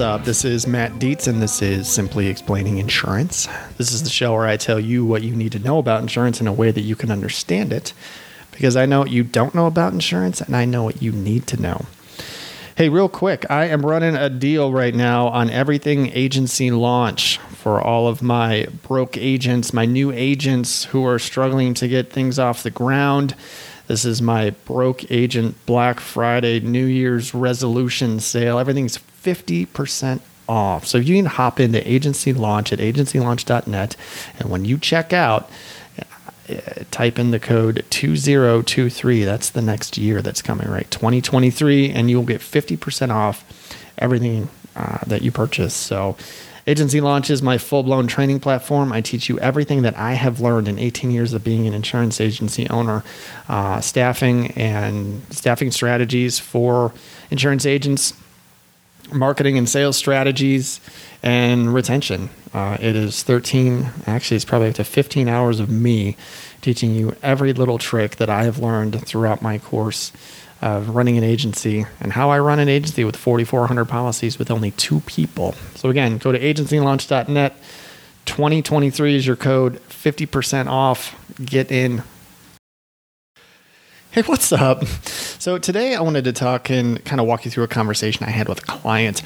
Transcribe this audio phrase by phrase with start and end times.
[0.00, 0.24] Up?
[0.24, 3.46] This is Matt Dietz, and this is Simply Explaining Insurance.
[3.76, 6.40] This is the show where I tell you what you need to know about insurance
[6.40, 7.92] in a way that you can understand it,
[8.50, 11.46] because I know what you don't know about insurance, and I know what you need
[11.48, 11.84] to know.
[12.76, 17.78] Hey, real quick, I am running a deal right now on everything agency launch for
[17.78, 22.62] all of my broke agents, my new agents who are struggling to get things off
[22.62, 23.34] the ground.
[23.86, 28.58] This is my broke agent Black Friday New Year's resolution sale.
[28.58, 30.86] Everything's 50% off.
[30.86, 33.96] So you can hop into agency launch at agencylaunch.net.
[34.38, 35.50] And when you check out,
[36.48, 39.24] uh, type in the code 2023.
[39.24, 40.90] That's the next year that's coming, right?
[40.90, 41.90] 2023.
[41.90, 43.44] And you'll get 50% off
[43.98, 45.74] everything uh, that you purchase.
[45.74, 46.16] So
[46.66, 48.92] Agency Launch is my full blown training platform.
[48.92, 52.20] I teach you everything that I have learned in 18 years of being an insurance
[52.20, 53.02] agency owner,
[53.48, 56.92] uh, staffing and staffing strategies for
[57.30, 58.14] insurance agents,
[59.12, 60.80] marketing and sales strategies,
[61.22, 62.30] and retention.
[62.52, 66.16] Uh, it is 13, actually, it's probably up to 15 hours of me
[66.60, 70.12] teaching you every little trick that I have learned throughout my course
[70.60, 74.72] of running an agency and how I run an agency with 4,400 policies with only
[74.72, 75.54] two people.
[75.74, 77.56] So, again, go to agencylaunch.net.
[78.26, 81.16] 2023 is your code, 50% off.
[81.42, 82.02] Get in.
[84.12, 84.84] Hey, what's up?
[85.38, 88.30] So, today I wanted to talk and kind of walk you through a conversation I
[88.30, 89.22] had with a client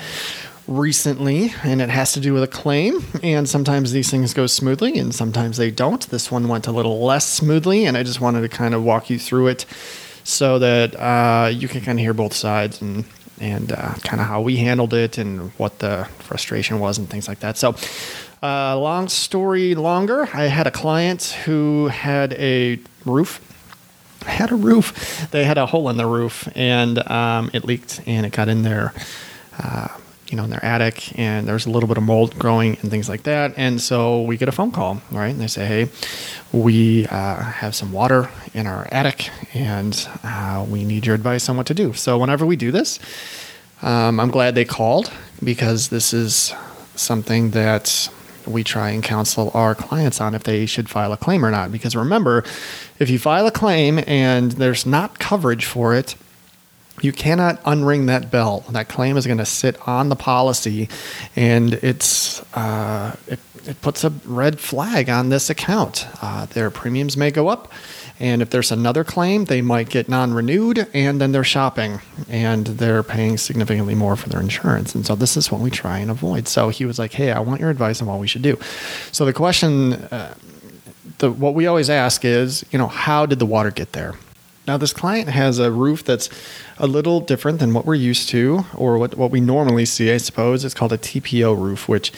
[0.68, 3.02] recently, and it has to do with a claim.
[3.22, 6.06] And sometimes these things go smoothly, and sometimes they don't.
[6.10, 9.08] This one went a little less smoothly, and I just wanted to kind of walk
[9.08, 9.64] you through it
[10.22, 13.06] so that uh, you can kind of hear both sides and
[13.40, 17.26] and uh, kind of how we handled it and what the frustration was and things
[17.26, 17.56] like that.
[17.56, 17.74] So,
[18.42, 23.40] uh, long story longer, I had a client who had a roof.
[24.24, 25.28] Had a roof.
[25.30, 28.62] They had a hole in the roof, and um, it leaked, and it got in
[28.62, 28.92] there
[29.58, 29.88] uh,
[30.28, 33.08] you know, in their attic, and there's a little bit of mold growing and things
[33.08, 33.54] like that.
[33.56, 35.28] And so we get a phone call, right?
[35.28, 35.88] And they say, "Hey,
[36.52, 41.56] we uh, have some water in our attic, and uh, we need your advice on
[41.56, 42.98] what to do." So whenever we do this,
[43.82, 45.12] um, I'm glad they called
[45.42, 46.52] because this is
[46.96, 48.08] something that
[48.46, 51.72] we try and counsel our clients on if they should file a claim or not.
[51.72, 52.44] Because remember,
[52.98, 56.14] if you file a claim and there's not coverage for it,
[57.00, 58.64] you cannot unring that bell.
[58.70, 60.88] That claim is going to sit on the policy,
[61.34, 66.06] and it's uh, it, it, puts a red flag on this account.
[66.22, 67.72] Uh, their premiums may go up,
[68.20, 73.02] and if there's another claim, they might get non-renewed, and then they're shopping and they're
[73.02, 74.94] paying significantly more for their insurance.
[74.94, 76.46] And so this is what we try and avoid.
[76.46, 78.58] So he was like, "Hey, I want your advice on what we should do."
[79.12, 79.94] So the question.
[79.94, 80.34] Uh,
[81.18, 84.14] the, what we always ask is, you know, how did the water get there?
[84.66, 86.30] Now, this client has a roof that's
[86.78, 90.16] a little different than what we're used to, or what, what we normally see, I
[90.16, 90.64] suppose.
[90.64, 92.12] It's called a TPO roof, which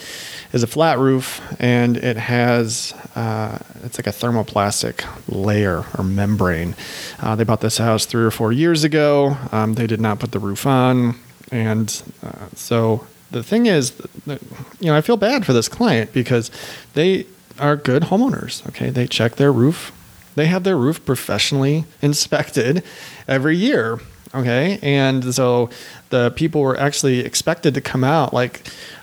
[0.53, 6.77] is a flat roof, and it has uh, it's like a thermoplastic layer or membrane.
[7.19, 9.37] Uh, they bought this house three or four years ago.
[9.51, 11.17] Um, they did not put the roof on,
[11.51, 13.91] and uh, so the thing is,
[14.27, 14.41] that,
[14.79, 16.53] you know, I feel bad for this client because
[16.95, 17.27] they
[17.59, 18.67] are good homeowners.
[18.69, 19.93] Okay, they check their roof
[20.37, 22.85] they have their roof professionally inspected
[23.27, 23.99] every year.
[24.35, 24.79] Okay.
[24.83, 25.71] And so
[26.11, 28.61] the people were actually expected to come out like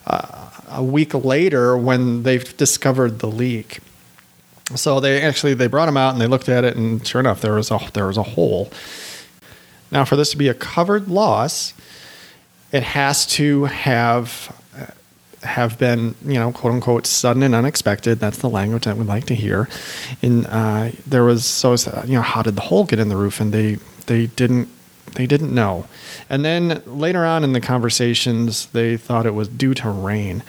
[0.07, 3.79] uh, a week later when they've discovered the leak.
[4.75, 7.41] So they actually they brought them out and they looked at it and sure enough
[7.41, 8.71] there was a there was a hole.
[9.91, 11.73] Now for this to be a covered loss,
[12.71, 14.55] it has to have
[15.43, 18.19] have been, you know, quote unquote, sudden and unexpected.
[18.19, 19.69] That's the language that we like to hear.
[20.21, 23.39] And uh, there was so, you know, how did the hole get in the roof?
[23.39, 24.69] And they they didn't
[25.15, 25.85] they didn't know.
[26.29, 30.43] And then later on in the conversations, they thought it was due to rain.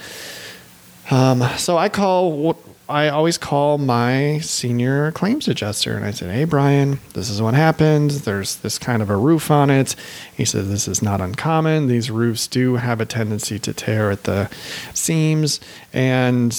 [1.11, 6.45] Um, so I call I always call my senior claims adjuster and I said, Hey,
[6.45, 8.11] Brian, this is what happened.
[8.11, 9.95] There's this kind of a roof on it.
[10.35, 11.87] He said, This is not uncommon.
[11.87, 14.51] These roofs do have a tendency to tear at the
[14.93, 15.59] seams.
[15.93, 16.55] And,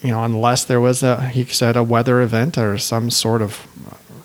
[0.00, 3.66] you know, unless there was a, he said, a weather event or some sort of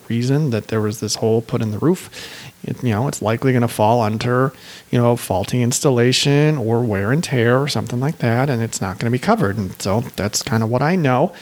[0.08, 3.52] reason that there was this hole put in the roof, it, you know, it's likely
[3.52, 4.52] going to fall under,
[4.90, 8.98] you know, faulty installation or wear and tear or something like that, and it's not
[8.98, 9.56] going to be covered.
[9.56, 11.32] And so that's kind of what I know.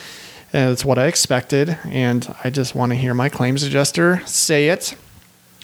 [0.52, 4.69] And it's what I expected, and I just want to hear my claims adjuster say
[4.69, 4.96] it.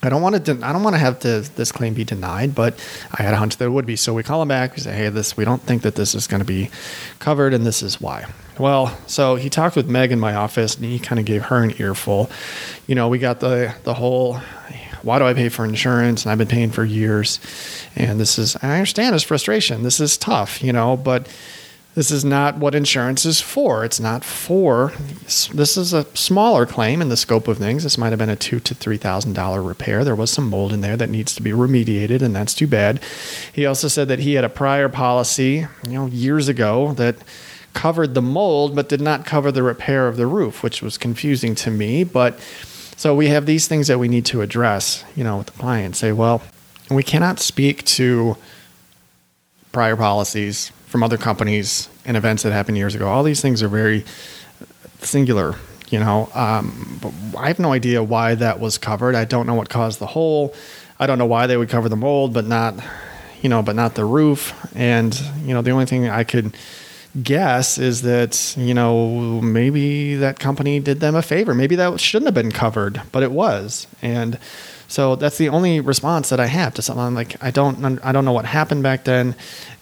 [0.02, 0.52] I don't want to.
[0.62, 2.78] I don't want to have to, this claim be denied, but
[3.12, 3.96] I had a hunch that it would be.
[3.96, 4.76] So we call him back.
[4.76, 5.36] We say, "Hey, this.
[5.36, 6.70] We don't think that this is going to be
[7.18, 8.26] covered, and this is why."
[8.58, 11.62] Well, so he talked with Meg in my office, and he kind of gave her
[11.62, 12.30] an earful.
[12.86, 14.38] You know, we got the the whole
[15.06, 16.24] why do I pay for insurance?
[16.24, 17.38] And I've been paying for years.
[17.94, 19.84] And this is, I understand his frustration.
[19.84, 21.28] This is tough, you know, but
[21.94, 23.84] this is not what insurance is for.
[23.84, 24.92] It's not for.
[25.54, 27.84] This is a smaller claim in the scope of things.
[27.84, 30.02] This might have been a two to three thousand dollar repair.
[30.02, 33.00] There was some mold in there that needs to be remediated, and that's too bad.
[33.52, 37.16] He also said that he had a prior policy, you know, years ago that
[37.72, 41.54] covered the mold but did not cover the repair of the roof, which was confusing
[41.54, 42.04] to me.
[42.04, 42.38] But
[42.96, 45.96] so we have these things that we need to address, you know, with the client.
[45.96, 46.42] Say, well,
[46.90, 48.36] we cannot speak to
[49.70, 53.06] prior policies from other companies and events that happened years ago.
[53.06, 54.04] All these things are very
[55.00, 55.56] singular.
[55.90, 57.00] You know, um,
[57.38, 59.14] I have no idea why that was covered.
[59.14, 60.54] I don't know what caused the hole.
[60.98, 62.74] I don't know why they would cover the mold, but not,
[63.42, 64.54] you know, but not the roof.
[64.74, 65.14] And
[65.44, 66.56] you know, the only thing I could
[67.22, 71.54] guess is that you know maybe that company did them a favor.
[71.54, 73.86] Maybe that shouldn't have been covered, but it was.
[74.02, 74.38] And
[74.88, 77.14] so that's the only response that I have to something.
[77.14, 79.34] like, I don't, I don't know what happened back then,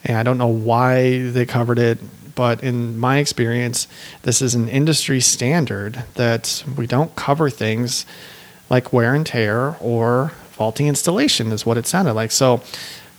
[0.03, 1.99] and I don't know why they covered it.
[2.33, 3.87] But in my experience,
[4.23, 8.05] this is an industry standard that we don't cover things
[8.69, 12.31] like wear and tear or faulty installation, is what it sounded like.
[12.31, 12.61] So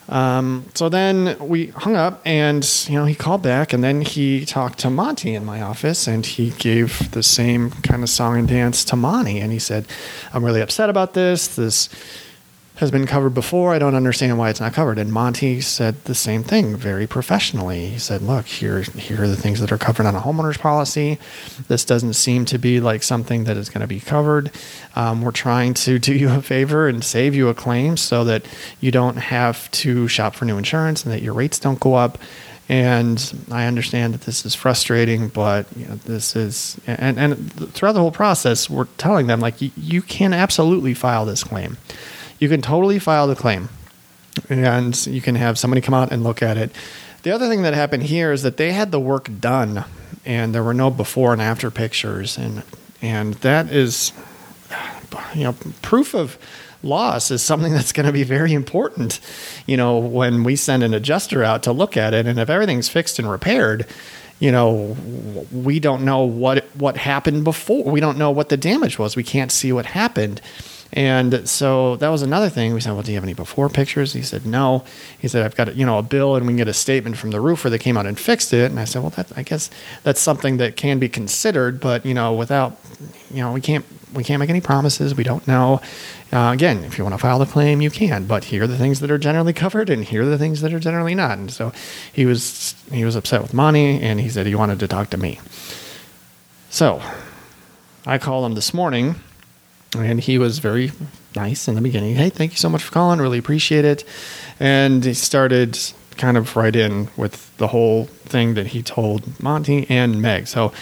[0.08, 4.44] um, so then we hung up, and you know he called back, and then he
[4.44, 8.48] talked to Monty in my office, and he gave the same kind of song and
[8.48, 9.86] dance to Monty, and he said,
[10.32, 11.56] "I'm really upset about this.
[11.56, 11.88] This
[12.76, 13.72] has been covered before.
[13.72, 14.98] I don't understand why it's not covered.
[14.98, 17.86] And Monty said the same thing very professionally.
[17.86, 21.18] He said, Look, here, here are the things that are covered on a homeowner's policy.
[21.68, 24.50] This doesn't seem to be like something that is going to be covered.
[24.94, 28.44] Um, we're trying to do you a favor and save you a claim so that
[28.80, 32.18] you don't have to shop for new insurance and that your rates don't go up.
[32.68, 37.92] And I understand that this is frustrating, but you know, this is, and, and throughout
[37.92, 41.76] the whole process, we're telling them, like, you can absolutely file this claim
[42.38, 43.68] you can totally file the claim.
[44.50, 46.70] And you can have somebody come out and look at it.
[47.22, 49.84] The other thing that happened here is that they had the work done
[50.24, 52.36] and there were no before and after pictures.
[52.36, 52.62] And
[53.00, 54.12] and that is
[55.34, 56.38] you know proof of
[56.82, 59.20] loss is something that's going to be very important
[59.66, 62.26] you know when we send an adjuster out to look at it.
[62.26, 63.86] And if everything's fixed and repaired
[64.38, 64.94] you know
[65.50, 67.84] we don't know what what happened before.
[67.84, 69.16] We don't know what the damage was.
[69.16, 70.42] We can't see what happened
[70.92, 72.72] and so that was another thing.
[72.72, 74.84] We said, "Well, do you have any before pictures?" He said, "No."
[75.18, 77.30] He said, "I've got you know a bill, and we can get a statement from
[77.30, 79.70] the roofer that came out and fixed it." And I said, "Well, that I guess
[80.04, 82.76] that's something that can be considered, but you know, without
[83.30, 83.84] you know, we can't
[84.14, 85.14] we can't make any promises.
[85.14, 85.80] We don't know.
[86.32, 88.78] Uh, again, if you want to file the claim, you can, but here are the
[88.78, 91.50] things that are generally covered, and here are the things that are generally not." And
[91.50, 91.72] so
[92.12, 95.16] he was he was upset with Monty, and he said he wanted to talk to
[95.16, 95.40] me.
[96.70, 97.02] So
[98.06, 99.16] I called him this morning
[99.94, 100.92] and he was very
[101.34, 102.16] nice in the beginning.
[102.16, 103.20] Hey, thank you so much for calling.
[103.20, 104.04] Really appreciate it.
[104.58, 105.78] And he started
[106.16, 110.46] kind of right in with the whole thing that he told Monty and Meg.
[110.46, 110.72] So,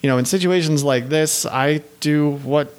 [0.00, 2.74] you know, in situations like this, I do what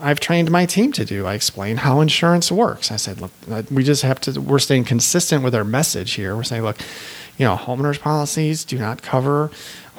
[0.00, 1.26] I've trained my team to do.
[1.26, 2.90] I explain how insurance works.
[2.90, 6.34] I said, look, uh, we just have to, we're staying consistent with our message here.
[6.34, 6.78] We're saying, look,
[7.38, 9.50] you know, homeowners policies do not cover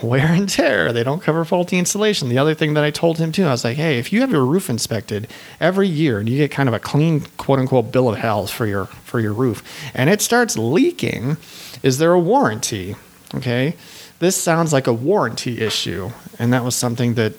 [0.01, 0.91] wear and tear.
[0.91, 2.29] They don't cover faulty insulation.
[2.29, 4.31] The other thing that I told him too, I was like, hey, if you have
[4.31, 5.27] your roof inspected
[5.59, 8.65] every year and you get kind of a clean quote unquote bill of health for
[8.65, 9.63] your for your roof
[9.93, 11.37] and it starts leaking,
[11.81, 12.95] is there a warranty?
[13.33, 13.75] Okay.
[14.19, 16.11] This sounds like a warranty issue.
[16.39, 17.33] And that was something that,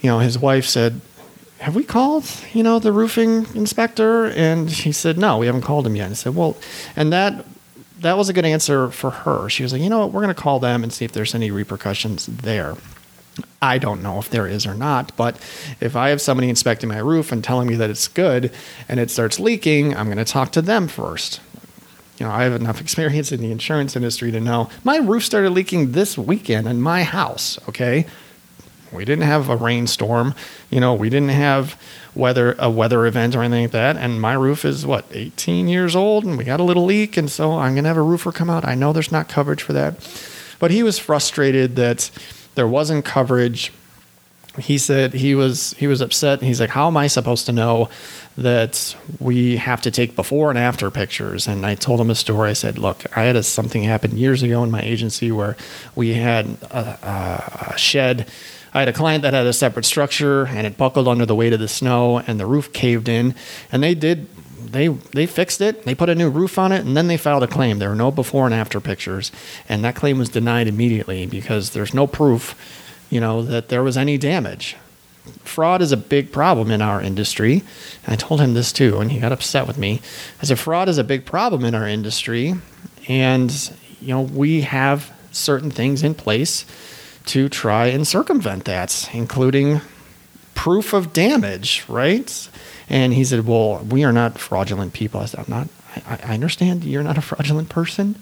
[0.00, 1.00] you know, his wife said,
[1.60, 4.26] have we called, you know, the roofing inspector?
[4.26, 6.04] And he said, no, we haven't called him yet.
[6.04, 6.56] And I said, well,
[6.96, 7.44] and that
[8.00, 9.48] that was a good answer for her.
[9.48, 11.34] She was like, you know what, we're going to call them and see if there's
[11.34, 12.76] any repercussions there.
[13.60, 15.36] I don't know if there is or not, but
[15.80, 18.52] if I have somebody inspecting my roof and telling me that it's good
[18.88, 21.40] and it starts leaking, I'm going to talk to them first.
[22.18, 25.50] You know, I have enough experience in the insurance industry to know my roof started
[25.50, 28.06] leaking this weekend in my house, okay?
[28.92, 30.34] We didn't have a rainstorm,
[30.70, 31.80] you know, we didn't have
[32.14, 33.96] weather a weather event or anything like that.
[33.96, 37.30] And my roof is what 18 years old, and we got a little leak, and
[37.30, 38.66] so I'm gonna have a roofer come out.
[38.66, 39.94] I know there's not coverage for that,
[40.58, 42.10] but he was frustrated that
[42.54, 43.72] there wasn't coverage.
[44.58, 46.42] He said he was he was upset.
[46.42, 47.88] He's like, "How am I supposed to know
[48.36, 52.50] that we have to take before and after pictures?" And I told him a story.
[52.50, 55.56] I said, "Look, I had a, something happen years ago in my agency where
[55.94, 58.26] we had a, a shed."
[58.74, 61.52] I had a client that had a separate structure and it buckled under the weight
[61.52, 63.34] of the snow and the roof caved in
[63.72, 66.96] and they did they they fixed it they put a new roof on it and
[66.96, 69.32] then they filed a claim there were no before and after pictures
[69.68, 72.54] and that claim was denied immediately because there's no proof
[73.08, 74.76] you know that there was any damage
[75.44, 77.62] fraud is a big problem in our industry.
[78.04, 80.00] And I told him this too, and he got upset with me.
[80.40, 82.54] I said, fraud is a big problem in our industry.
[83.08, 83.50] And,
[84.00, 86.64] you know, we have certain things in place
[87.28, 89.80] to try and circumvent that, including
[90.54, 92.48] proof of damage, right?
[92.88, 95.20] And he said, Well, we are not fraudulent people.
[95.20, 95.68] I said, I'm not.
[96.06, 98.16] I, I understand you're not a fraudulent person.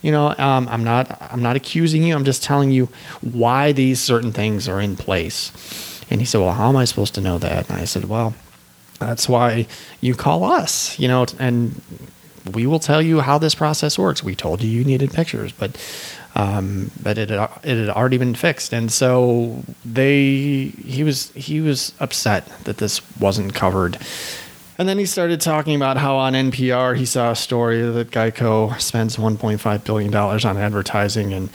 [0.00, 1.20] You know, um, I'm not.
[1.20, 2.14] I'm not accusing you.
[2.14, 2.88] I'm just telling you
[3.20, 5.52] why these certain things are in place.
[6.10, 7.68] And he said, Well, how am I supposed to know that?
[7.68, 8.34] And I said, Well,
[8.98, 9.66] that's why
[10.00, 10.98] you call us.
[10.98, 11.80] You know, and
[12.52, 14.22] we will tell you how this process works.
[14.22, 15.76] We told you you needed pictures, but
[16.34, 21.60] um, but it had, it had already been fixed, and so they he was he
[21.60, 23.98] was upset that this wasn't covered.
[24.78, 28.80] And then he started talking about how on NPR he saw a story that Geico
[28.80, 31.50] spends 1.5 billion dollars on advertising, and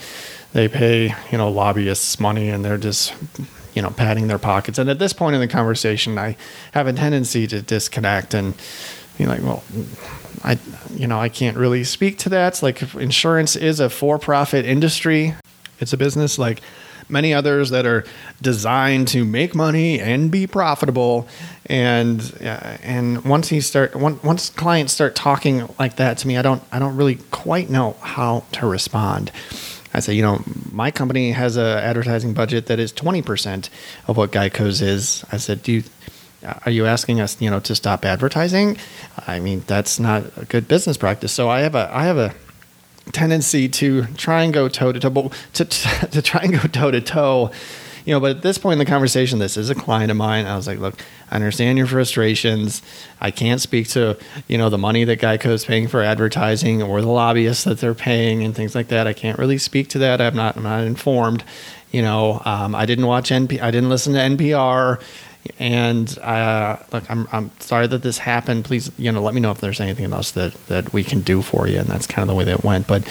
[0.52, 3.12] they pay you know lobbyists money, and they're just
[3.74, 4.78] you know padding their pockets.
[4.78, 6.36] And at this point in the conversation, I
[6.72, 8.54] have a tendency to disconnect and
[9.18, 9.62] be like, well,
[10.44, 10.58] I,
[10.94, 12.62] you know, I can't really speak to that.
[12.62, 15.34] like insurance is a for-profit industry.
[15.80, 16.60] It's a business like
[17.08, 18.04] many others that are
[18.40, 21.26] designed to make money and be profitable.
[21.66, 26.42] And uh, and once you start, once clients start talking like that to me, I
[26.42, 29.32] don't, I don't really quite know how to respond.
[29.94, 33.70] I say, you know, my company has a advertising budget that is 20%
[34.06, 35.24] of what Geico's is.
[35.32, 35.82] I said, do you,
[36.42, 38.76] are you asking us, you know, to stop advertising?
[39.26, 41.32] I mean, that's not a good business practice.
[41.32, 42.34] So I have a I have a
[43.12, 45.64] tendency to try and go toe to toe to
[46.10, 47.50] to try and go toe to toe.
[48.04, 50.46] You know, but at this point in the conversation, this is a client of mine.
[50.46, 50.94] I was like, look,
[51.30, 52.80] I understand your frustrations.
[53.20, 54.16] I can't speak to,
[54.46, 57.92] you know, the money that Geico is paying for advertising or the lobbyists that they're
[57.92, 59.06] paying and things like that.
[59.06, 60.22] I can't really speak to that.
[60.22, 61.44] I'm not, I'm not informed.
[61.90, 65.02] You know, um, I didn't watch NP, I didn't listen to NPR.
[65.58, 68.64] And uh, look, I'm, I'm sorry that this happened.
[68.64, 71.42] Please, you know, let me know if there's anything else that, that we can do
[71.42, 71.78] for you.
[71.78, 72.86] And that's kind of the way that went.
[72.86, 73.06] But,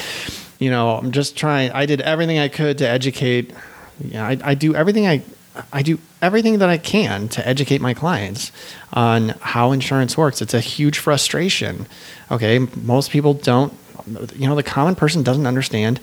[0.60, 1.72] you know, I'm just trying.
[1.72, 3.54] I did everything I could to educate.
[4.00, 5.24] Yeah, I, I do everything I
[5.74, 8.52] I do everything that I can to educate my clients
[8.94, 10.42] on how insurance works.
[10.42, 11.88] It's a huge frustration.
[12.32, 13.74] Okay, most people don't.
[14.36, 16.00] You know, the common person doesn't understand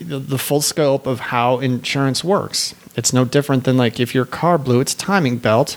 [0.00, 2.74] the full scope of how insurance works.
[2.96, 5.76] It's no different than like if your car blew its timing belt,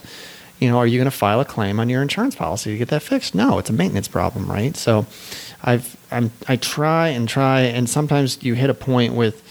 [0.59, 2.89] you know, are you going to file a claim on your insurance policy to get
[2.89, 3.35] that fixed?
[3.35, 4.75] No, it's a maintenance problem, right?
[4.75, 5.05] So
[5.63, 9.43] I've I'm I try and try and sometimes you hit a point with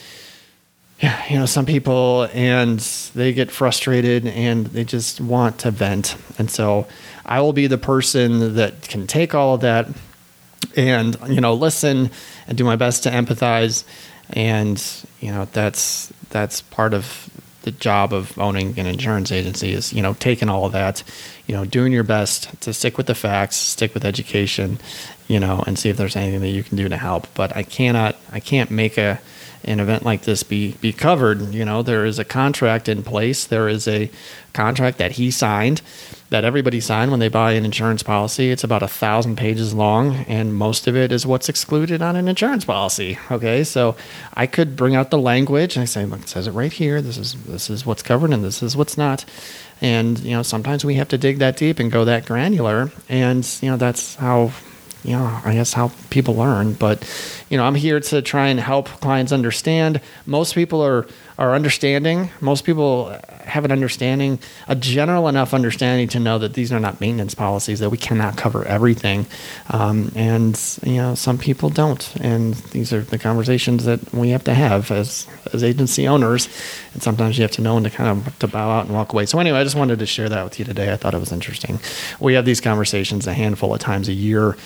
[1.31, 2.79] you know, some people and
[3.15, 6.17] they get frustrated and they just want to vent.
[6.39, 6.87] And so
[7.27, 9.89] I will be the person that can take all of that
[10.77, 12.11] and you know listen
[12.47, 13.85] and do my best to empathize
[14.31, 14.83] and
[15.21, 17.29] you know that's that's part of
[17.65, 21.03] the job of owning an insurance agency is you know taking all of that
[21.47, 24.79] you know doing your best to stick with the facts stick with education
[25.29, 27.27] you know and see if there's anything that you can do to help.
[27.35, 29.21] But i cannot i can't make a
[29.65, 33.47] an event like this be be covered you know there is a contract in place
[33.47, 34.11] there is a
[34.53, 35.81] contract that he signed
[36.35, 38.51] that everybody signed when they buy an insurance policy.
[38.51, 42.27] It's about a thousand pages long, and most of it is what's excluded on an
[42.27, 43.19] insurance policy.
[43.31, 43.95] Okay, so
[44.35, 47.01] I could bring out the language and I say, look, it says it right here.
[47.01, 49.25] This is this is what's covered, and this is what's not.
[49.81, 53.47] And you know, sometimes we have to dig that deep and go that granular, and
[53.63, 54.51] you know, that's how
[55.05, 56.73] you know, I guess how people learn.
[56.73, 57.09] But,
[57.51, 60.01] you know, I'm here to try and help clients understand.
[60.27, 61.07] Most people are
[61.39, 62.31] are understanding.
[62.41, 64.39] Most people have an understanding,
[64.69, 68.37] a general enough understanding to know that these are not maintenance policies, that we cannot
[68.37, 69.27] cover everything.
[69.71, 72.15] Um, and, you know, some people don't.
[72.17, 76.49] And these are the conversations that we have to have as, as agency owners.
[76.93, 79.13] And sometimes you have to know when to kind of to bow out and walk
[79.13, 79.27] away.
[79.27, 80.93] So anyway, I just wanted to share that with you today.
[80.93, 81.81] I thought it was interesting.
[82.21, 84.57] We have these conversations a handful of times a year.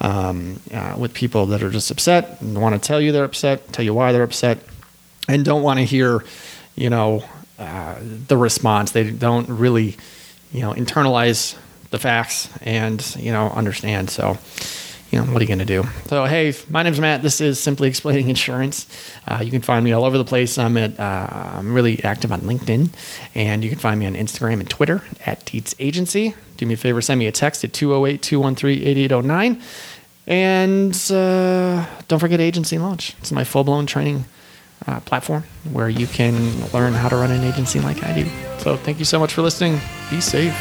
[0.00, 3.72] Um, uh, with people that are just upset and want to tell you they're upset,
[3.72, 4.60] tell you why they're upset,
[5.28, 6.24] and don't want to hear,
[6.74, 7.22] you know,
[7.58, 8.92] uh, the response.
[8.92, 9.96] They don't really,
[10.52, 11.56] you know, internalize
[11.90, 14.10] the facts and you know understand.
[14.10, 14.38] So,
[15.10, 15.84] you know, what are you going to do?
[16.06, 17.22] So, hey, my name's Matt.
[17.22, 18.86] This is Simply Explaining Insurance.
[19.26, 20.58] Uh, you can find me all over the place.
[20.58, 22.90] I'm at uh, I'm really active on LinkedIn,
[23.34, 26.34] and you can find me on Instagram and Twitter at Dietz Agency.
[26.56, 29.62] Do me a favor, send me a text at 208 213 8809.
[30.26, 33.14] And uh, don't forget Agency Launch.
[33.20, 34.26] It's my full blown training
[34.88, 36.34] uh, platform where you can
[36.72, 38.28] learn how to run an agency like I do.
[38.58, 39.78] So thank you so much for listening.
[40.10, 40.56] Be safe.